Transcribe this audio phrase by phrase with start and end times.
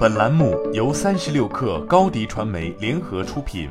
[0.00, 3.68] 本栏目由三十六氪高低传媒联合出品。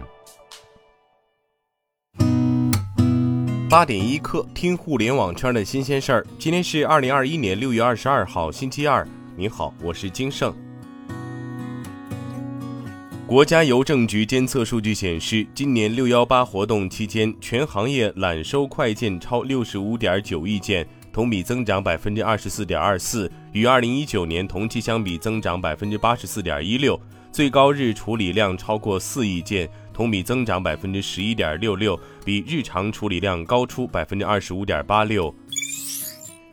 [3.67, 6.27] 八点一刻，听互联网圈的新鲜事儿。
[6.37, 9.03] 今天是二零二一年六月二十二号，星期二。
[9.35, 10.53] 您好，我是金盛。
[13.25, 20.87] 国家邮政局监测数据显示，今年六幺八活动期间，全行业揽收快件超六十五点九亿件。
[21.19, 26.97] 同比增长百分之二十四点二四，与二零一九年同期相比增长百分之八十四点一六，
[27.29, 35.35] 最高日处理量超过四亿件，同比增长百分之十一点六六，比日常处理量高出百分之二十五点八六。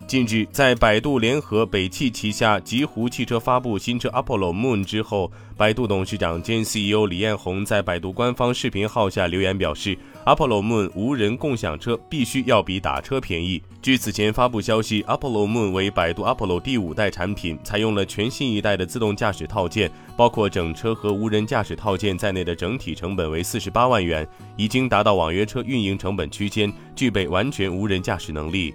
[0.06, 28.72] 近日，在百度联合北汽旗下极狐汽车发布新车 Apollo Moon 之后，百度董事长兼 CEO 李彦宏在百度官方视频号下留言表示：“Apollo Moon 无人共享车必须要比打车便宜。”据此前发布消息，Apollo Moon 为百度 Apollo 第五代产品，采用了全新一代的自动驾驶套件，包括整车和无人驾驶套件在内的整体成本为四十八万元，已经达到网约车运营成本区间，具备完全无人驾驶能力。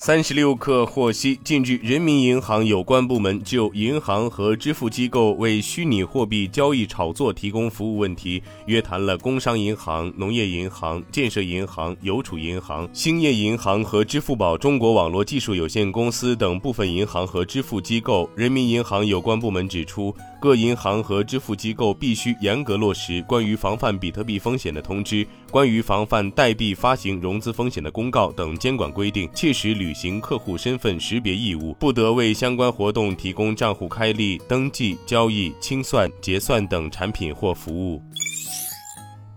[0.00, 18.30] 三十六氪获悉，近日，人民银行有关部门就银行和支付机构为虚拟货币交易炒作提供服务问题，约谈了工商银行、农业银行、建设银行、邮储银行、兴业银行和支付宝中国网络技术有限公司等部分银行和支付机构。
[18.36, 29.98] 人民银行有关部门指出，各银行和支付机构必须严格落实关于防范比特币风险的通知、关于防范代币发行融资风险的公告等监管规定，切实履。
[29.98, 38.00] 行客户身份识别义务，不得为相关活动提供账户开立、登记、交易、清算、结算等产品或服务。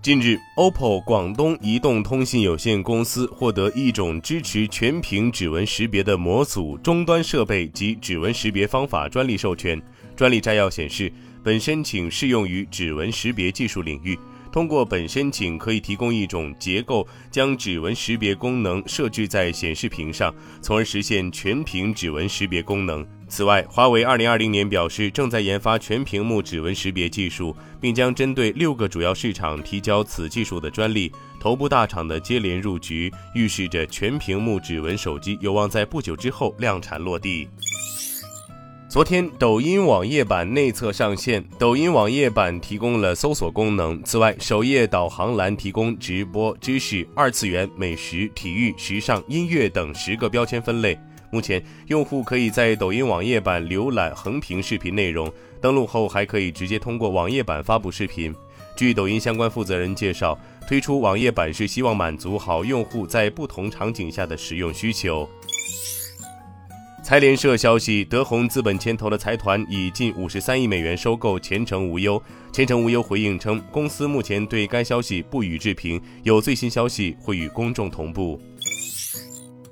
[0.03, 9.81] 近日，OPPO 广东移动通信有限公司获得一种支持全屏指纹识别的模组、终端设备及指纹识别方法专利授权。
[10.21, 11.11] 专利摘要显示，
[11.43, 14.15] 本申请适用于指纹识别技术领域。
[14.51, 20.31] 通过本申请，可以提供一种结构，将指纹识别功能设置在显示屏上，
[20.61, 23.03] 从而实现全屏指纹识别功能。
[23.27, 31.11] 此外，华为二零二零年表示，正在研发全屏幕指纹识别技术，并将针对六个主要市场提交此技术的专利。
[31.39, 37.49] 头部大厂的接连入局，预示着全屏幕指纹手机有望在不久之后量产落地。
[38.91, 41.41] 昨天，抖音网页版内测上线。
[41.57, 50.99] 抖音网页版提供了搜索功能，此外，首页导航栏提供直播、知识、二次元、美食、体育、时尚、音乐等十个标签分类。
[51.31, 55.31] 目前，用户可以在抖音网页版浏览横屏视频内容，
[55.61, 58.35] 登录后还可以直接通过网页版发布视频。
[58.75, 60.37] 据抖音相关负责人介绍，
[60.67, 65.25] 推出网页版是希望满足好用户在不同场景下的使用需求。
[67.11, 72.23] 财联社消息，德宏资本牵头的财团以近五十三亿美元收购前程无忧。
[72.53, 78.39] 前程无忧回应称，公司目前对该消息不予置评，有最新消息会与公众同步。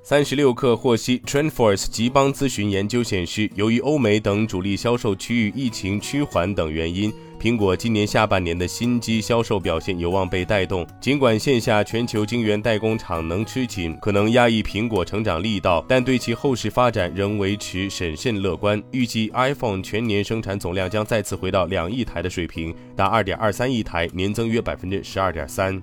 [0.04, 10.86] 三十六氪获悉，TrendForce 吉邦咨询研究显示，由于欧美等主力销售区域疫情趋缓等原因，苹果今年下半年的新机销售表现有望被带动。
[11.00, 18.84] 尽管线下全球晶圆代工厂能吃紧，可能压抑苹果成长力道，但对其后市发展仍维持审慎乐观。
[18.92, 25.82] 预计 iPhone 全年生产总量将再次回到两亿台的水平，达二点二三亿台，年增约百分之十二点三。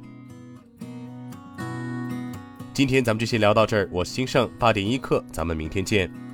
[2.74, 6.25] 今天咱们就先聊到这儿，我是金盛八点一刻，咱们明天见。